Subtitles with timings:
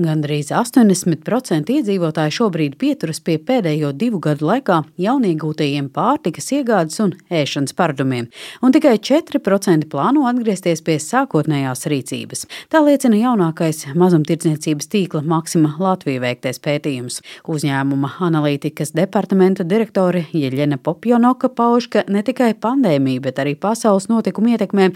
[0.00, 7.74] Gandrīz 80% iedzīvotāji šobrīd pieturas pie pēdējo divu gadu laikā jauniegūtajiem pārtikas iegādes un ēšanas
[7.76, 8.30] paradumiem,
[8.64, 12.46] un tikai 4% plāno atgriezties pie sākotnējās rīcības.
[12.72, 17.20] Tā liecina jaunākais mazumtirdzniecības tīkla Maksima Latvija veiktais pētījums.
[17.50, 24.54] Uzņēmuma analītikas departamenta direktore Jeļena Popjonoka pauž, ka ne tikai pandēmija, bet arī pasaules notikumu
[24.54, 24.90] ietekmē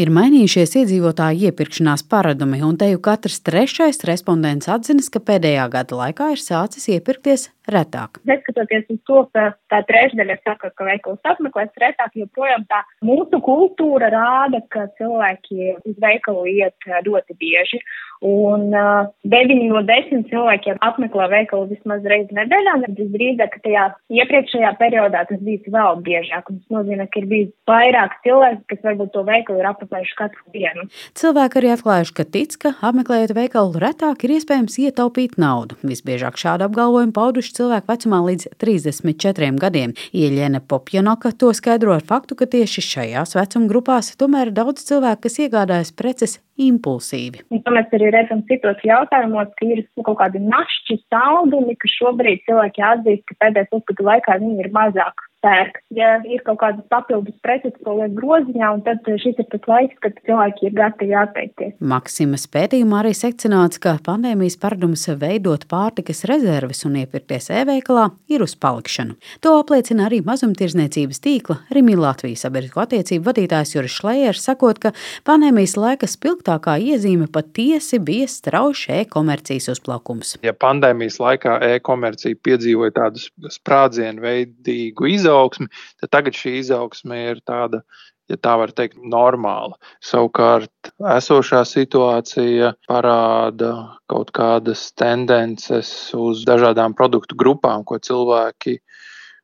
[0.00, 5.98] ir mainījušies iedzīvotāju iepirkšanās paradumi, un te jau katrs trešais respondents atzinis, ka pēdējā gada
[5.98, 8.20] laikā ir sācis iepirkties retāk.
[8.28, 14.10] Neskatoties uz to, ka tā trešdaļa saka, ka veikals apmeklēs retāk, joprojām tā mūsu kultūra
[14.14, 17.82] rāda, ka cilvēki uz veikalu iet ļoti bieži.
[18.20, 23.84] Un uh, 9 no 10 cilvēkiem apmeklē veikalu vismaz reizi nedēļā, nevis drīzāk, ka tajā
[24.10, 26.48] iepriekšējā periodā tas bija vēl biežāk.
[26.50, 30.88] Tas nozīmē, ka ir bijis vairāk cilvēku, kas varbūt to veikalu ir apmeklējuši katru dienu.
[31.18, 35.78] Cilvēki arī atklājuši, ka tic, ka apmeklējot veikalu retāk ir iespējams ietaupīt naudu.
[35.86, 39.94] Visbiežāk šādu apgalvojumu pauduši cilvēku vecumā līdz 34 gadiem.
[40.16, 45.26] Ieļena Popjanoka to skaidro ar faktu, ka tieši šajās vecuma grupās tomēr ir daudz cilvēku,
[45.26, 47.44] kas iegādājas preces impulsīvi.
[47.54, 52.44] Un to mēs arī redzam citos jautājumos, ka ir kaut kādi našķi saldumi, ka šobrīd
[52.48, 55.80] cilvēki atzīst, ka pēdējais pusgadu laikā viņi ir mazāk pērk.
[55.94, 60.16] Ja ir kaut kādas papildus preces, ko liek groziņā, tad šis ir tas laiks, kad
[60.26, 61.74] cilvēki ir gatavi atteikties.
[61.78, 68.56] Maksimas pētījumā arī sekcināts, ka pandēmijas paradums veidot pārtikas rezerves un iepirkties e-veikalā ir uz
[68.58, 69.16] palikšanu.
[69.44, 74.94] To apliecina arī mazumtirdzniecības tīkla Rimi Latvijas sabiedrisko attiecību vadītājs Juris Šlējers, sakot, ka
[75.28, 80.36] pandēmijas laika spilgtākā iezīme patiesi bija strauši e-komercijas uzplaukums.
[80.46, 83.22] Ja pandēmijas laikā e-komercija piedzīvoja tādu
[83.52, 85.68] sprādzienu veidīgu izaugsmu, izaugsmi,
[86.00, 87.82] tad tagad šī izaugsme ir tāda,
[88.28, 89.76] ja tā var teikt, normāla.
[90.04, 93.72] Savukārt esošā situācija parāda
[94.10, 98.78] kaut kādas tendences uz dažādām produktu grupām, ko cilvēki.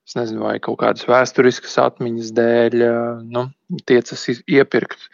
[0.05, 2.83] Es nezinu, vai kaut kādas vēsturiskas atmiņas dēļ
[3.33, 3.47] nu,
[3.89, 5.09] tiecas iepirkt.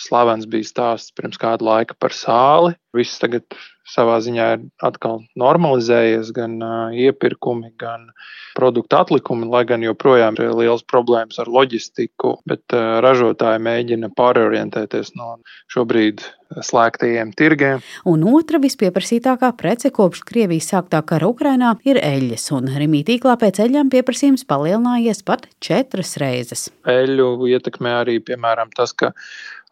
[0.00, 2.74] Slavens bija stāsts pirms kāda laika par sāli.
[2.94, 3.46] Viss tagad
[3.88, 8.08] savā ziņā ir atkal normalizējies, gan uh, iepirkumi, gan
[8.56, 15.12] produktu atlikumi, lai gan joprojām ir liels problēmas ar loģistiku, bet uh, ražotāji mēģina pārorientēties
[15.18, 15.36] no
[15.74, 16.24] šobrīd
[16.64, 17.82] slēgtajiem tirgiem.
[18.08, 23.60] Un otra vispieprasītākā prece kopš Krievijas sāktā kara Ukrainā ir eļļas, un Rimī tīklā pēc
[23.64, 26.68] eļļām pieprasījums palielinājies pat četras reizes.
[26.88, 29.12] Eļļu ietekmē arī, piemēram, tas, ka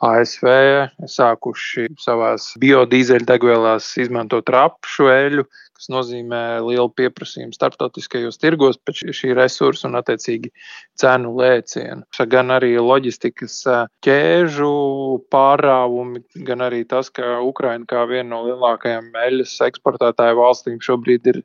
[0.02, 0.48] ASV
[1.06, 5.44] sākuši savās biodīzeļdegvielās izmantot rapšu eļļu,
[5.78, 10.50] kas nozīmē lielu pieprasījumu starptautiskajos tirgos pēc šī resursa un, attiecīgi,
[10.98, 12.02] cenu lēcienu.
[12.34, 13.60] Gan arī loģistikas
[14.06, 14.72] ķēžu
[15.32, 21.42] pārāvumi, gan arī tas, ka Ukraina kā viena no lielākajām eļļas eksportētāju valstīm šobrīd ir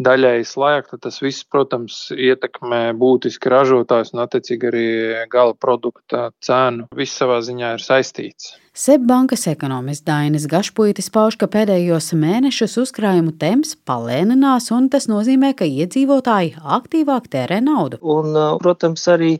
[0.00, 0.98] daļēji slēgta.
[1.04, 4.88] Tas viss, protams, ietekmē būtiski ražotājs un, attiecīgi, arī
[5.32, 6.88] gala produkta cenu.
[6.96, 8.54] Viss savā ziņā ir saistīts.
[8.80, 15.66] Seibankas ekonomists Dainis Gašpuitis pauž, ka pēdējos mēnešus uzkrājumu temps palēninās, un tas nozīmē, ka
[15.66, 17.98] iedzīvotāji aktīvāk tērē naudu.
[18.00, 18.30] Un,
[18.62, 19.32] protams, arī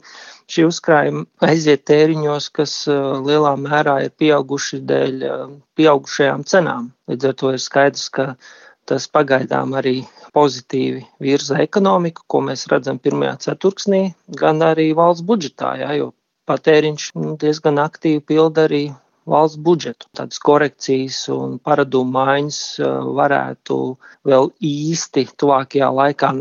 [0.50, 5.22] šie uzkrājumi aiziet tēriņos, kas lielā mērā ir pieauguši dēļ
[5.78, 6.90] pieaugušajām cenām.
[7.08, 8.32] Līdz ar to ir skaidrs, ka
[8.90, 10.00] tas pagaidām arī
[10.36, 14.02] pozitīvi virza ekonomiku, ko mēs redzam pirmajā ceturksnī,
[14.42, 16.10] gan arī valsts budžetā, jā, jo
[16.50, 17.10] patēriņš
[17.42, 18.84] diezgan aktīvi pilda arī
[19.30, 20.08] valsts budžetu.
[20.16, 22.60] Tādas korekcijas un paradumu maiņas
[23.18, 23.78] varētu
[24.28, 26.32] vēl īsti tuvākajā laikā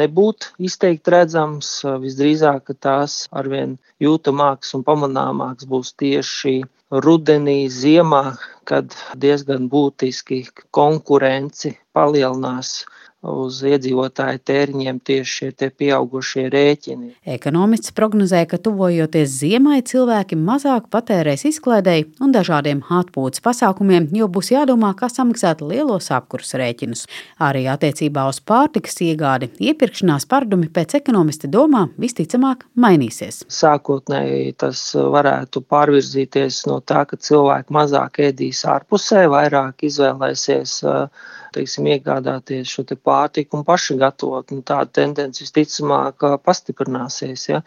[0.00, 1.72] nebūt izteikti redzams.
[2.04, 8.36] Visdrīzāk tās arvien jūtamākas un pamanāmākas būs tieši rudenī, ziemā,
[8.66, 10.42] kad diezgan būtiski
[10.74, 12.80] konkurenci palielinās
[13.20, 17.10] uz iedzīvotāju tēriņiem tieši šie pieaugušie rēķini.
[17.28, 24.52] Ekonomists prognozē, ka tuvojoties ziemai, cilvēki mazāk patērēs izklaidēji un dažādiem atpūtas pasākumiem, jo būs
[24.54, 27.04] jādomā, kā samaksāt lielos apkursu rēķinus.
[27.40, 33.44] Arī attiecībā uz pārtikas iegādi iepirkšanās pārdumi pēc ekonomista domā visticamāk mainīsies.
[33.52, 40.80] Sākotnēji tas varētu pārvirzīties no tā, ka cilvēki mazāk ēdīs ārpusē, vairāk izvēlēsies
[41.54, 44.50] teiksim, iegādāties šo te pārtiku un paši gatavot.
[44.54, 47.48] Nu, tāda tendence visticamāk pastiprināsies.
[47.50, 47.62] Ja?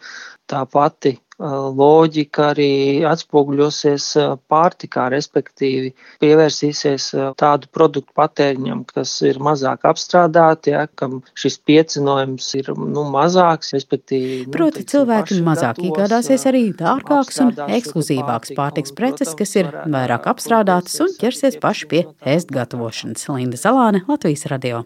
[0.50, 4.06] Tā pati loģika arī atspoguļosies
[4.50, 5.92] pārtikā, respektīvi
[6.22, 7.10] pievērsīsies
[7.40, 14.46] tādu produktu patēriņam, kas ir mazāk apstrādāti, ja, kam šis piecinojums ir nu, mazāks, respektīvi.
[14.46, 21.00] Nu, Proti cilvēki mazāk iegādāsies arī dārgāks un ekskluzīvāks pārtiks preces, kas ir vairāk apstrādātas
[21.04, 23.28] un ķersies paši pie ēst gatavošanas.
[23.34, 24.84] Linda Zalāne, Latvijas radio.